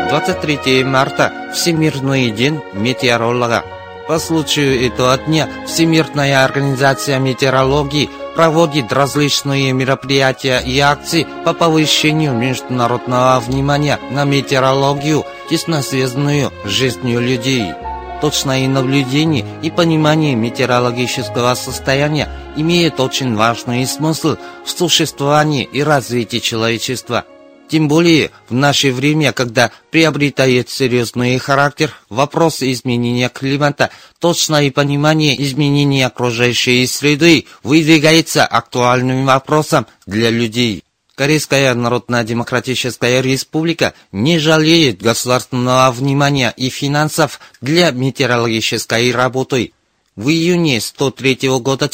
Двадцать 0.07 0.39
третье 0.39 0.85
марта– 0.85 1.51
Всемирный 1.53 2.31
день 2.31 2.61
метеоролога. 2.71 3.65
По 4.07 4.17
случаю 4.17 4.81
этого 4.81 5.17
дня 5.17 5.49
Всемирная 5.67 6.45
организация 6.45 7.19
метеорологии 7.19 8.09
проводит 8.33 8.93
различные 8.93 9.73
мероприятия 9.73 10.59
и 10.59 10.79
акции 10.79 11.27
по 11.43 11.53
повышению 11.53 12.31
международного 12.33 13.41
внимания 13.41 13.99
на 14.09 14.23
метеорологию, 14.23 15.25
тесно 15.49 15.81
связанную 15.81 16.53
с 16.63 16.69
жизнью 16.69 17.19
людей. 17.19 17.73
Точное 18.21 18.67
наблюдение 18.67 19.45
и 19.61 19.69
понимание 19.69 20.33
метеорологического 20.33 21.53
состояния 21.53 22.27
имеет 22.55 22.99
очень 22.99 23.35
важный 23.35 23.85
смысл 23.85 24.37
в 24.65 24.69
существовании 24.71 25.63
и 25.71 25.83
развитии 25.83 26.39
человечества. 26.39 27.25
Тем 27.69 27.87
более 27.87 28.31
в 28.49 28.53
наше 28.53 28.91
время, 28.91 29.33
когда 29.33 29.71
приобретает 29.91 30.69
серьезный 30.69 31.37
характер 31.37 31.93
вопрос 32.09 32.63
изменения 32.63 33.29
климата, 33.29 33.91
точное 34.19 34.71
понимание 34.71 35.39
изменения 35.43 36.07
окружающей 36.07 36.87
среды 36.87 37.45
выдвигается 37.61 38.45
актуальным 38.45 39.25
вопросом 39.25 39.85
для 40.05 40.29
людей. 40.31 40.83
Корейская 41.17 41.73
Народно-Демократическая 41.73 43.21
Республика 43.23 43.95
не 44.11 44.37
жалеет 44.37 45.01
государственного 45.01 45.91
внимания 45.91 46.53
и 46.55 46.69
финансов 46.69 47.39
для 47.59 47.89
метеорологической 47.89 49.11
работы. 49.11 49.73
В 50.15 50.29
июне 50.29 50.79
103 50.79 51.49
года 51.59 51.89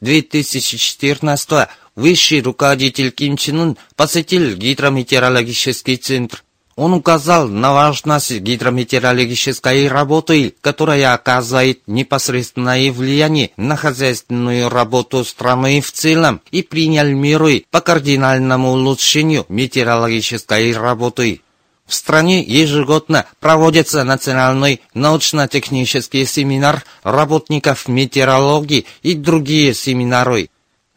2014 0.00 1.68
высший 1.96 2.42
руководитель 2.42 3.10
Ким 3.10 3.36
Чен 3.36 3.60
Ын 3.60 3.76
посетил 3.96 4.54
гидрометеорологический 4.54 5.96
центр. 5.96 6.44
Он 6.76 6.94
указал 6.94 7.48
на 7.48 7.72
важность 7.72 8.30
гидрометеорологической 8.30 9.88
работы, 9.88 10.54
которая 10.60 11.12
оказывает 11.12 11.82
непосредственное 11.86 12.90
влияние 12.92 13.50
на 13.56 13.76
хозяйственную 13.76 14.68
работу 14.68 15.24
страны 15.24 15.80
в 15.80 15.92
целом 15.92 16.40
и 16.50 16.62
принял 16.62 17.06
меры 17.06 17.64
по 17.70 17.80
кардинальному 17.80 18.72
улучшению 18.72 19.44
метеорологической 19.48 20.72
работы. 20.72 21.42
В 21.86 21.94
стране 21.94 22.40
ежегодно 22.40 23.26
проводится 23.40 24.04
национальный 24.04 24.80
научно-технический 24.94 26.24
семинар 26.24 26.84
работников 27.02 27.88
метеорологии 27.88 28.86
и 29.02 29.14
другие 29.14 29.74
семинары. 29.74 30.50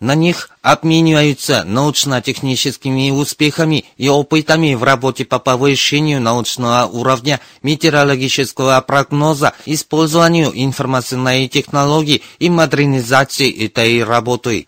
На 0.04 0.16
них 0.16 0.50
обмениваются 0.62 1.64
научно-техническими 1.64 3.10
успехами 3.10 3.86
и 3.96 4.10
опытами 4.10 4.74
в 4.74 4.84
работе 4.84 5.24
по 5.24 5.40
повышению 5.40 6.20
научного 6.20 6.90
уровня 6.92 7.40
метеорологического 7.62 8.82
прогноза, 8.82 9.54
использованию 9.66 10.52
информационной 10.54 11.48
технологии 11.48 12.22
и 12.38 12.50
модернизации 12.50 13.66
этой 13.66 14.04
работы. 14.04 14.68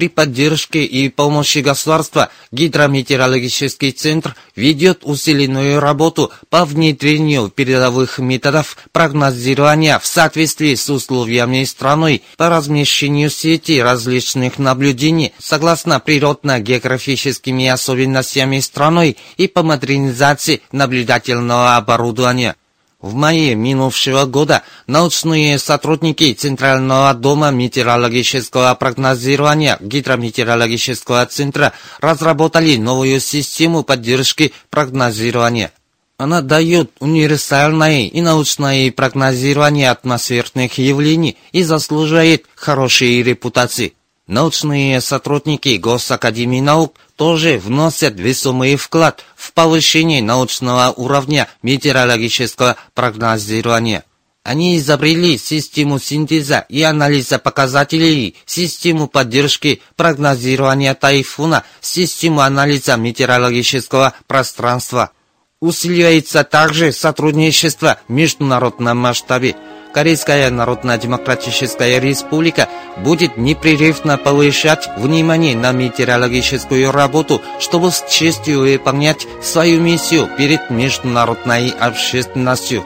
При 0.00 0.08
поддержке 0.08 0.82
и 0.82 1.10
помощи 1.10 1.58
государства 1.58 2.30
Гидрометеорологический 2.52 3.90
центр 3.92 4.34
ведет 4.56 5.00
усиленную 5.02 5.78
работу 5.78 6.32
по 6.48 6.64
внедрению 6.64 7.50
передовых 7.50 8.18
методов 8.18 8.78
прогнозирования 8.92 9.98
в 9.98 10.06
соответствии 10.06 10.74
с 10.74 10.88
условиями 10.88 11.64
страны 11.64 12.22
по 12.38 12.48
размещению 12.48 13.28
сети 13.28 13.78
различных 13.78 14.58
наблюдений 14.58 15.34
согласно 15.38 16.00
природно-географическими 16.00 17.68
особенностями 17.68 18.60
страны 18.60 19.16
и 19.36 19.48
по 19.48 19.62
модернизации 19.62 20.62
наблюдательного 20.72 21.76
оборудования. 21.76 22.56
В 23.00 23.14
мае 23.14 23.54
минувшего 23.54 24.26
года 24.26 24.62
научные 24.86 25.58
сотрудники 25.58 26.34
Центрального 26.34 27.14
дома 27.14 27.50
метеорологического 27.50 28.74
прогнозирования 28.74 29.78
Гидрометеорологического 29.80 31.24
центра 31.24 31.72
разработали 32.00 32.76
новую 32.76 33.20
систему 33.20 33.84
поддержки 33.84 34.52
прогнозирования. 34.68 35.72
Она 36.18 36.42
дает 36.42 36.90
универсальное 37.00 38.02
и 38.02 38.20
научное 38.20 38.92
прогнозирование 38.92 39.90
атмосферных 39.90 40.76
явлений 40.76 41.38
и 41.52 41.62
заслуживает 41.62 42.44
хорошей 42.54 43.22
репутации. 43.22 43.94
Научные 44.30 45.00
сотрудники 45.00 45.76
Госакадемии 45.76 46.60
наук 46.60 46.94
тоже 47.16 47.58
вносят 47.58 48.14
весомый 48.14 48.76
вклад 48.76 49.24
в 49.34 49.52
повышение 49.52 50.22
научного 50.22 50.94
уровня 50.96 51.48
метеорологического 51.64 52.76
прогнозирования. 52.94 54.04
Они 54.44 54.78
изобрели 54.78 55.36
систему 55.36 55.98
синтеза 55.98 56.64
и 56.68 56.80
анализа 56.80 57.40
показателей, 57.40 58.36
систему 58.46 59.08
поддержки 59.08 59.82
прогнозирования 59.96 60.94
тайфуна, 60.94 61.64
систему 61.80 62.42
анализа 62.42 62.96
метеорологического 62.96 64.14
пространства. 64.28 65.10
Усиливается 65.60 66.44
также 66.44 66.92
сотрудничество 66.92 67.98
в 68.06 68.12
международном 68.12 68.96
масштабе. 68.96 69.56
Корейская 69.92 70.50
Народно-Демократическая 70.50 71.98
Республика 71.98 72.68
будет 72.98 73.36
непрерывно 73.36 74.18
повышать 74.18 74.88
внимание 74.96 75.56
на 75.56 75.72
метеорологическую 75.72 76.92
работу, 76.92 77.42
чтобы 77.58 77.90
с 77.90 78.04
честью 78.08 78.60
выполнять 78.60 79.26
свою 79.42 79.80
миссию 79.80 80.28
перед 80.36 80.70
международной 80.70 81.70
общественностью. 81.70 82.84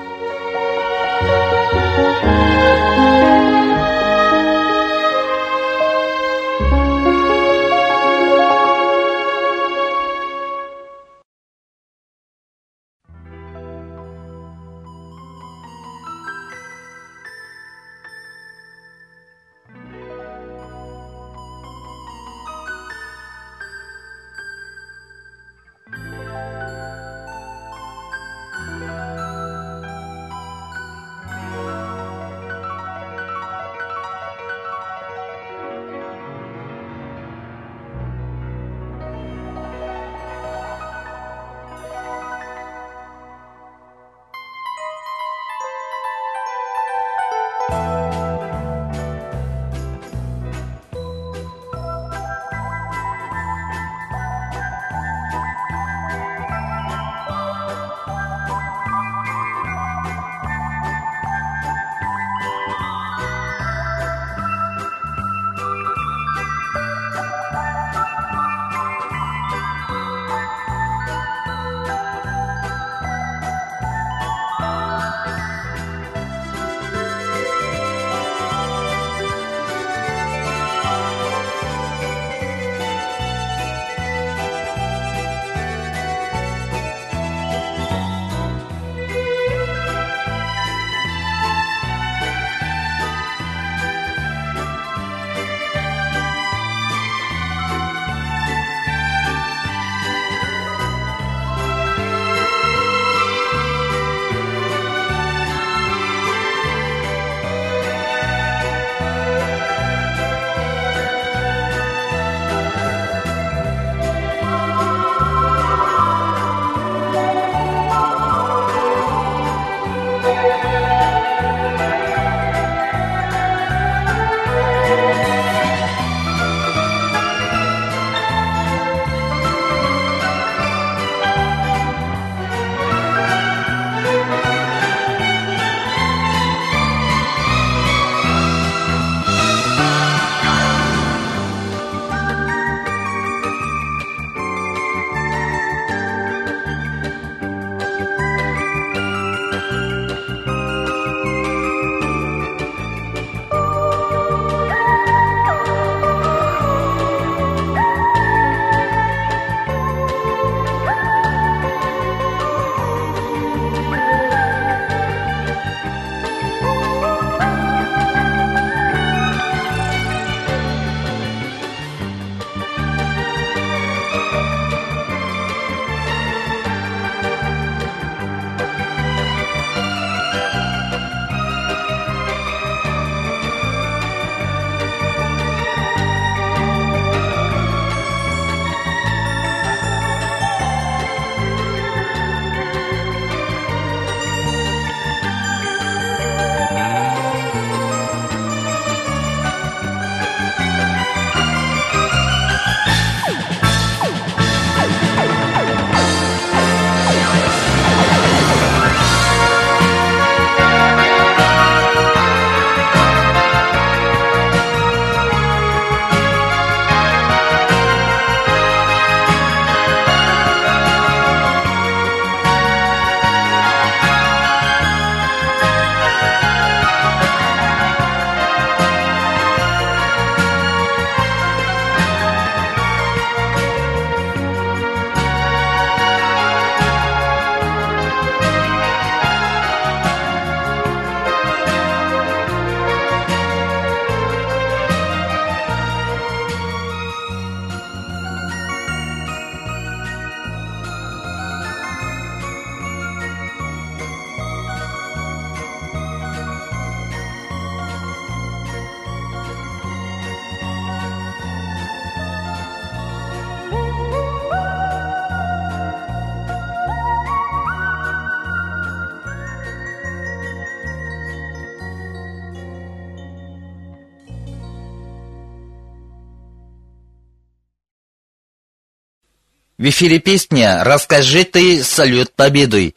В 279.85 279.89
эфире 279.91 280.19
песня 280.19 280.83
«Расскажи 280.83 281.45
ты 281.45 281.85
салют 281.85 282.33
победой» 282.33 282.97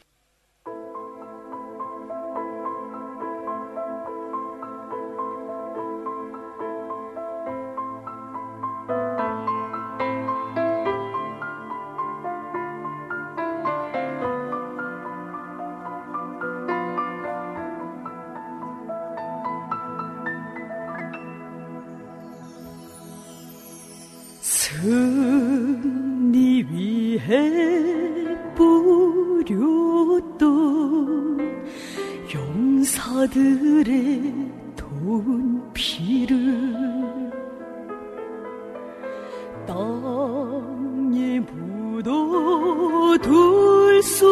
거둘 42.58 44.02
수 44.02 44.26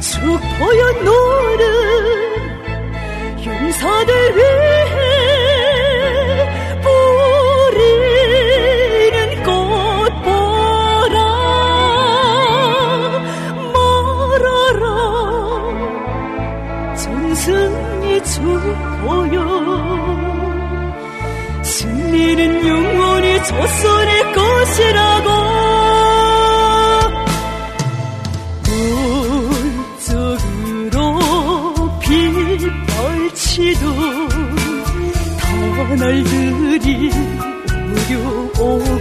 주포여 0.00 0.82
너는 1.04 1.62
용사들 3.44 4.36
위해. 4.36 4.57
you. 38.08 38.50
Oh. 38.56 38.97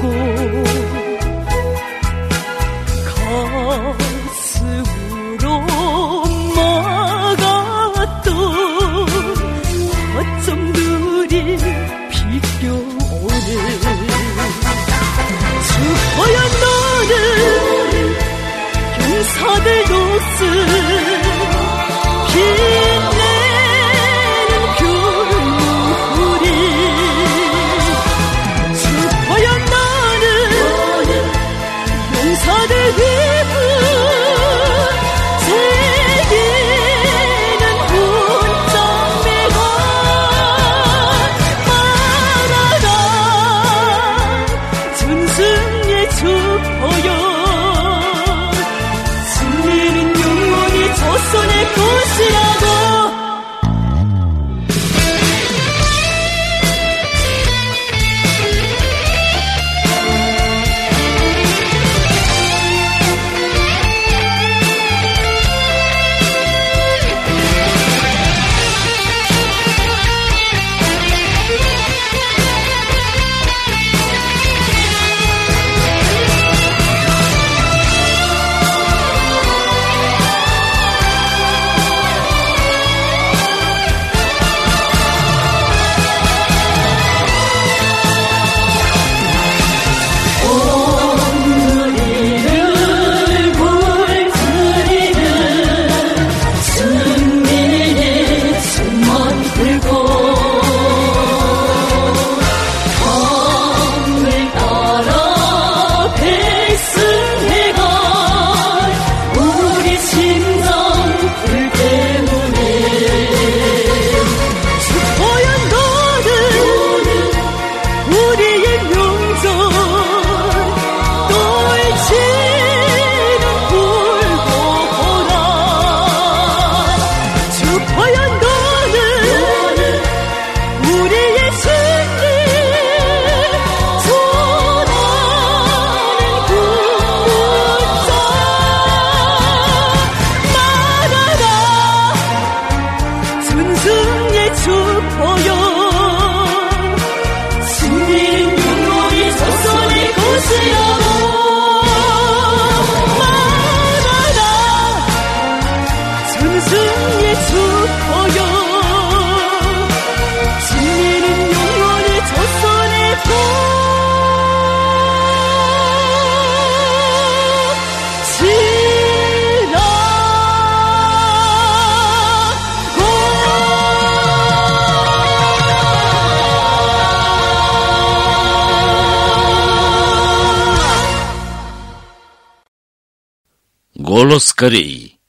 Кореей. 184.58 185.20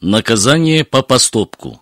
Наказание 0.00 0.84
по 0.84 1.02
поступку. 1.02 1.80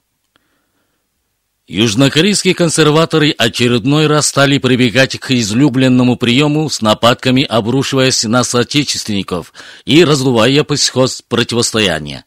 Южнокорейские 1.66 2.54
консерваторы 2.54 3.30
очередной 3.30 4.08
раз 4.08 4.28
стали 4.28 4.58
прибегать 4.58 5.18
к 5.18 5.30
излюбленному 5.30 6.18
приему 6.18 6.68
с 6.68 6.82
нападками, 6.82 7.44
обрушиваясь 7.44 8.24
на 8.24 8.44
соотечественников 8.44 9.54
и 9.86 10.04
раздувая 10.04 10.62
психоз 10.64 11.22
противостояния. 11.26 12.26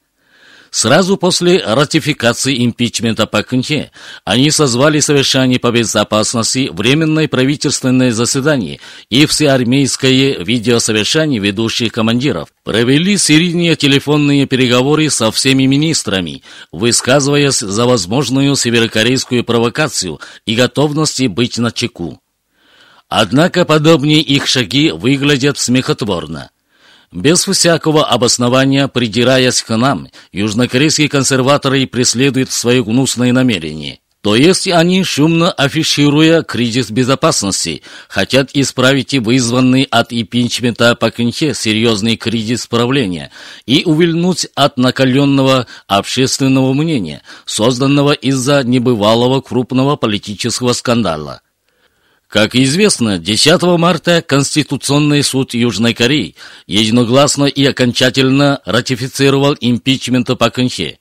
Сразу 0.74 1.18
после 1.18 1.64
ратификации 1.64 2.66
импичмента 2.66 3.28
Пак 3.28 3.50
Кын-хе 3.50 3.92
они 4.26 4.50
созвали 4.50 5.00
совещание 5.02 5.60
по 5.60 5.72
безопасности, 5.72 6.68
временное 6.74 7.28
правительственное 7.28 8.12
заседание 8.12 8.80
и 9.12 9.28
всеармейское 9.28 10.40
видеосовещание 10.40 11.40
ведущих 11.40 11.92
командиров. 11.92 12.50
Провели 12.64 13.20
серийные 13.20 13.76
телефонные 13.76 14.48
переговоры 14.48 15.12
со 15.12 15.32
всеми 15.32 15.66
министрами, 15.66 16.42
высказываясь 16.72 17.60
за 17.60 17.86
возможную 17.86 18.56
северокорейскую 18.56 19.44
провокацию 19.44 20.20
и 20.48 20.56
готовности 20.56 21.28
быть 21.28 21.60
на 21.60 21.72
чеку. 21.72 22.20
Однако 23.10 23.64
подобные 23.66 24.22
их 24.22 24.48
шаги 24.48 24.90
выглядят 24.90 25.60
смехотворно. 25.60 26.50
Без 27.14 27.46
всякого 27.46 28.06
обоснования, 28.06 28.88
придираясь 28.88 29.62
к 29.62 29.78
нам, 29.78 30.08
южнокорейские 30.32 31.10
консерваторы 31.10 31.86
преследуют 31.86 32.52
свое 32.52 32.84
гнусное 32.84 33.32
намерение. 33.32 34.00
То 34.22 34.36
есть 34.36 34.68
они, 34.68 35.04
шумно 35.04 35.52
афишируя 35.52 36.42
кризис 36.42 36.90
безопасности, 36.90 37.84
хотят 38.08 38.50
исправить 38.56 39.14
вызванный 39.14 39.84
от 39.84 40.12
импичмента 40.12 40.96
по 40.96 41.12
Кынхе 41.12 41.54
серьезный 41.54 42.16
кризис 42.16 42.66
правления 42.66 43.30
и 43.68 43.84
увильнуть 43.86 44.48
от 44.56 44.78
накаленного 44.78 45.68
общественного 45.86 46.74
мнения, 46.74 47.22
созданного 47.46 48.14
из-за 48.14 48.64
небывалого 48.64 49.42
крупного 49.42 49.98
политического 49.98 50.74
скандала. 50.74 51.43
Как 52.34 52.56
известно, 52.56 53.20
10 53.20 53.62
марта 53.78 54.24
Конституционный 54.24 55.22
суд 55.22 55.54
Южной 55.54 55.94
Кореи 55.94 56.34
единогласно 56.66 57.46
и 57.46 57.64
окончательно 57.64 58.60
ратифицировал 58.66 59.56
импичмент 59.62 60.36
Пак 60.40 60.56
Кын 60.56 60.68
Хе. 60.68 60.98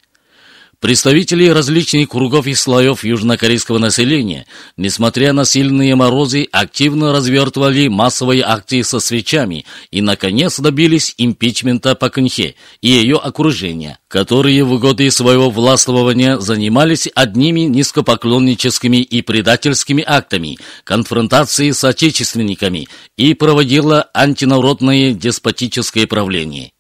Представители 0.82 1.46
различных 1.46 2.08
кругов 2.08 2.48
и 2.48 2.54
слоев 2.54 3.04
южнокорейского 3.04 3.78
населения, 3.78 4.46
несмотря 4.76 5.32
на 5.32 5.44
сильные 5.44 5.94
морозы, 5.94 6.48
активно 6.50 7.12
развертывали 7.12 7.86
массовые 7.86 8.42
акции 8.42 8.82
со 8.82 8.98
свечами 8.98 9.64
и, 9.92 10.02
наконец, 10.02 10.58
добились 10.58 11.14
импичмента 11.18 11.94
Пак 11.94 12.14
Кын 12.14 12.28
Хе 12.28 12.56
и 12.80 12.88
ее 12.88 13.18
окружения, 13.18 14.00
которые 14.08 14.64
в 14.64 14.76
годы 14.80 15.08
своего 15.12 15.50
властвования 15.50 16.38
занимались 16.40 17.08
одними 17.14 17.60
низкопоклонническими 17.60 18.96
и 18.96 19.22
предательскими 19.22 20.02
актами, 20.04 20.58
конфронтации 20.82 21.70
с 21.70 21.84
отечественниками 21.84 22.88
и 23.16 23.34
проводила 23.34 24.10
антинародное 24.12 25.12
деспотическое 25.12 26.08
правление. 26.08 26.72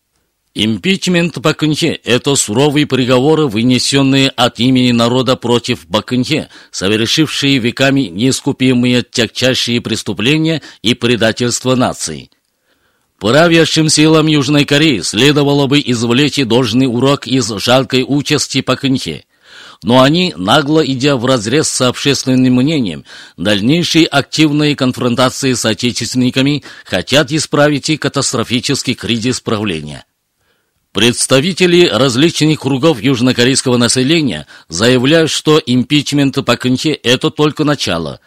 Импичмент 0.54 1.38
Бакынхе– 1.38 1.98
это 2.04 2.36
суровые 2.36 2.86
приговоры, 2.86 3.46
вынесенные 3.46 4.28
от 4.28 4.60
имени 4.60 4.92
народа 4.92 5.34
против 5.34 5.86
Бакынхе, 5.88 6.50
совершившие 6.70 7.56
веками 7.56 8.02
неискупимые 8.02 9.02
тягчайшие 9.02 9.80
преступления 9.80 10.60
и 10.82 10.92
предательство 10.92 11.74
нации. 11.74 12.28
Правящим 13.18 13.88
силам 13.88 14.26
Южной 14.26 14.66
Кореи 14.66 15.00
следовало 15.00 15.68
бы 15.68 15.80
извлечь 15.80 16.44
должный 16.44 16.86
урок 16.86 17.26
из 17.26 17.48
жалкой 17.48 18.04
участи 18.06 18.60
Пакынхе. 18.60 19.24
Но 19.82 20.02
они, 20.02 20.34
нагло 20.36 20.84
идя 20.84 21.16
вразрез 21.16 21.68
с 21.68 21.80
общественным 21.80 22.56
мнением, 22.56 23.06
дальнейшей 23.38 24.04
активной 24.04 24.74
конфронтации 24.74 25.54
с 25.54 25.64
отечественниками 25.64 26.62
хотят 26.84 27.32
исправить 27.32 27.88
и 27.88 27.96
катастрофический 27.96 28.94
кризис 28.94 29.40
правления. 29.40 30.04
Представители 30.92 31.86
различных 31.86 32.60
кругов 32.60 33.00
южнокорейского 33.00 33.78
населения 33.78 34.46
заявляют, 34.68 35.30
что 35.30 35.58
импичмент 35.64 36.44
Пак 36.44 36.60
Кын 36.60 36.76
Хе– 36.76 36.90
это 37.02 37.30
только 37.30 37.64
начало, 37.64 38.20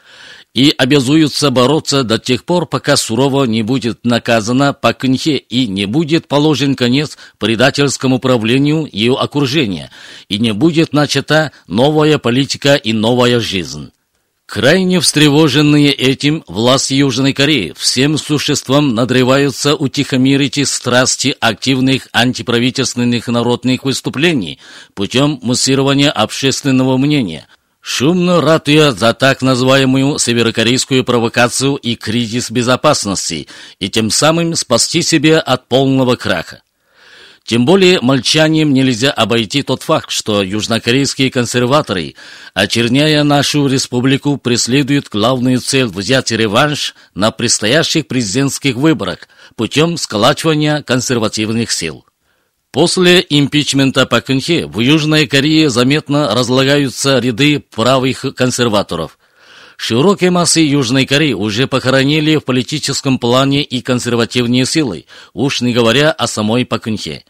и 0.55 0.73
обязуются 0.75 1.51
бороться 1.51 2.03
до 2.03 2.17
тех 2.17 2.43
пор, 2.43 2.65
пока 2.65 2.97
сурово 2.97 3.43
не 3.43 3.61
будет 3.61 4.03
наказана 4.03 4.73
Пак 4.73 5.01
Кын 5.01 5.15
Хе 5.15 5.37
и 5.37 5.67
не 5.67 5.85
будет 5.85 6.27
положен 6.27 6.73
конец 6.73 7.19
предательскому 7.37 8.17
правлению 8.17 8.89
ее 8.91 9.13
окружения, 9.13 9.91
и 10.27 10.39
не 10.39 10.51
будет 10.51 10.91
начата 10.91 11.51
новая 11.67 12.17
политика 12.17 12.73
и 12.73 12.93
новая 12.93 13.39
жизнь. 13.39 13.91
Крайне 14.45 14.99
встревоженные 14.99 15.91
этим, 15.91 16.43
власти 16.47 16.93
Южной 16.93 17.33
Кореи 17.33 17.73
всем 17.75 18.17
существом 18.17 18.93
надрываются 18.93 19.75
утихомирить 19.75 20.67
страсти 20.67 21.35
активных 21.39 22.07
антиправительственных 22.13 23.27
народных 23.27 23.83
выступлений 23.83 24.59
путем 24.93 25.39
муссирования 25.41 26.11
общественного 26.11 26.97
мнения, 26.97 27.47
шумно 27.81 28.39
ратуя 28.39 28.91
за 28.91 29.15
так 29.15 29.41
называемую 29.41 30.19
северокорейскую 30.19 31.03
провокацию 31.03 31.75
и 31.75 31.95
кризис 31.95 32.51
безопасности, 32.51 33.47
и 33.79 33.89
тем 33.89 34.11
самым 34.11 34.55
спасти 34.55 35.01
себя 35.01 35.39
от 35.39 35.67
полного 35.67 36.15
краха. 36.17 36.61
Тем 37.45 37.63
более 37.63 38.01
молчанием 38.01 38.73
нельзя 38.73 39.11
обойти 39.11 39.61
тот 39.61 39.83
факт, 39.83 40.09
что 40.09 40.41
южнокорейские 40.41 41.29
консерваторы, 41.29 42.15
очерняя 42.55 43.23
нашу 43.23 43.67
республику, 43.67 44.37
преследуют 44.37 45.09
главную 45.09 45.59
цель 45.59 45.85
взять 45.85 46.31
реванш 46.31 46.95
на 47.13 47.29
предстоящих 47.29 48.07
президентских 48.07 48.75
выборах 48.75 49.29
путем 49.55 49.97
сколачивания 49.97 50.81
консервативных 50.81 51.71
сил. 51.71 52.03
После 52.71 53.23
импичмента 53.29 54.07
Пак 54.07 54.25
Кын 54.25 54.39
в 54.39 54.79
Южной 54.79 55.27
Корее 55.27 55.69
заметно 55.69 56.33
разлагаются 56.33 57.19
ряды 57.19 57.59
правых 57.59 58.25
консерваторов– 58.35 59.19
Широкие 59.77 60.31
массы 60.31 60.61
Южной 60.61 61.05
Кореи 61.05 61.33
уже 61.33 61.67
похоронили 61.67 62.37
в 62.37 62.45
политическом 62.45 63.19
плане 63.19 63.61
и 63.61 63.81
консервативные 63.81 64.65
силы, 64.65 65.05
уж 65.33 65.59
не 65.59 65.73
говоря 65.73 66.11
о 66.11 66.27
самой 66.27 66.65
Пакунхе. 66.65 67.25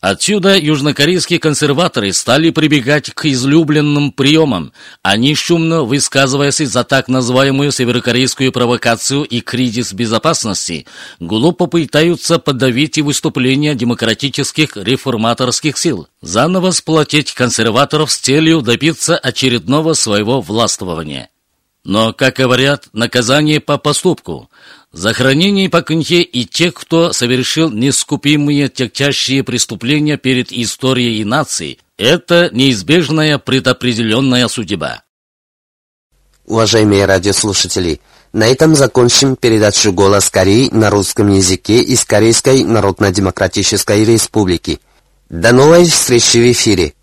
Отсюда 0.00 0.58
южнокорейские 0.58 1.38
консерваторы 1.38 2.12
стали 2.12 2.50
прибегать 2.50 3.10
к 3.10 3.24
излюбленным 3.24 4.12
приемам. 4.12 4.72
Они, 5.02 5.34
шумно 5.34 5.84
высказываясь 5.84 6.58
за 6.58 6.84
так 6.84 7.08
называемую 7.08 7.72
северокорейскую 7.72 8.52
провокацию 8.52 9.24
и 9.24 9.40
кризис 9.40 9.94
безопасности, 9.94 10.86
глупо 11.18 11.66
пытаются 11.66 12.38
подавить 12.38 12.98
и 12.98 13.02
выступления 13.02 13.74
демократических 13.74 14.76
реформаторских 14.76 15.78
сил, 15.78 16.08
заново 16.20 16.72
сплотить 16.72 17.32
консерваторов 17.32 18.12
с 18.12 18.18
целью 18.18 18.60
добиться 18.60 19.16
очередного 19.16 19.94
своего 19.94 20.42
властвования. 20.42 21.30
Но, 21.86 22.12
как 22.12 22.34
говорят, 22.34 22.88
наказание 22.92 23.60
по 23.60 23.78
поступку. 23.78 24.50
За 24.92 25.12
хранение 25.12 25.68
по 25.68 25.82
конье 25.82 26.22
и 26.22 26.44
тех, 26.44 26.74
кто 26.74 27.12
совершил 27.12 27.70
нескупимые 27.70 28.68
тягчайшие 28.68 29.44
преступления 29.44 30.16
перед 30.16 30.52
историей 30.52 31.20
и 31.20 31.24
нацией, 31.24 31.78
это 31.98 32.50
неизбежная 32.52 33.38
предопределенная 33.38 34.48
судьба. 34.48 35.02
Уважаемые 36.46 37.06
радиослушатели, 37.06 38.00
на 38.32 38.46
этом 38.46 38.74
закончим 38.76 39.34
передачу 39.34 39.92
«Голос 39.92 40.30
Кореи» 40.30 40.68
на 40.70 40.90
русском 40.90 41.32
языке 41.32 41.80
из 41.80 42.04
Корейской 42.04 42.64
Народно-Демократической 42.64 44.04
Республики. 44.04 44.80
До 45.28 45.52
новой 45.52 45.86
встречи 45.86 46.36
в 46.36 46.52
эфире! 46.52 46.94